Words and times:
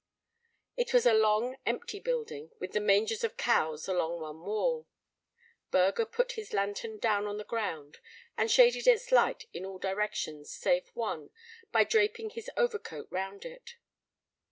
It 0.75 0.95
was 0.95 1.05
a 1.05 1.13
long, 1.13 1.57
empty 1.63 1.99
building, 1.99 2.49
with 2.59 2.71
the 2.71 2.79
mangers 2.79 3.23
of 3.23 3.33
the 3.33 3.43
cows 3.43 3.87
along 3.87 4.19
one 4.19 4.41
wall. 4.41 4.87
Burger 5.69 6.07
put 6.07 6.31
his 6.31 6.53
lantern 6.53 6.97
down 6.97 7.27
on 7.27 7.37
the 7.37 7.43
ground, 7.43 7.99
and 8.35 8.49
shaded 8.49 8.87
its 8.87 9.11
light 9.11 9.45
in 9.53 9.63
all 9.63 9.77
directions 9.77 10.51
save 10.51 10.87
one 10.95 11.29
by 11.71 11.83
draping 11.83 12.31
his 12.31 12.49
overcoat 12.57 13.09
round 13.11 13.45
it. 13.45 13.75